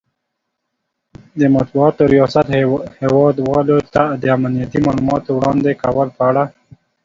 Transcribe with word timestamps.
،د 1.39 1.41
مطبوعاتو 1.55 2.01
ریاست 2.13 2.47
هیواد 3.01 3.35
والو 3.47 3.77
ته 3.93 4.03
د 4.21 4.23
امنیتي 4.37 4.79
مالوماتو 4.85 5.29
وړاندې 5.37 5.71
کولو 5.81 6.11
په 6.17 6.23
اړه 6.29 6.43